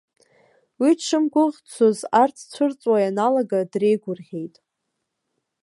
Уи 0.79 0.91
дшымгәыӷӡоз 0.97 1.99
арҭ 2.21 2.37
цәырҵуа 2.51 2.97
ианалага 3.03 3.59
дреигәырӷьеит. 3.71 4.55